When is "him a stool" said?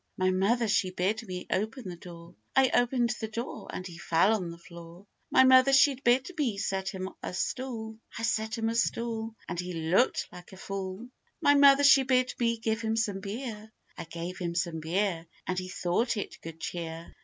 6.89-7.99, 8.57-9.35